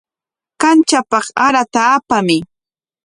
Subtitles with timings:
[0.61, 2.41] Kamchapaq sarata apamuy.